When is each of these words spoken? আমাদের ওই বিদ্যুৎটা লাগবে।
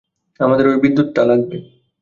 আমাদের 0.39 0.65
ওই 0.67 0.77
বিদ্যুৎটা 0.83 1.21
লাগবে। 1.29 1.57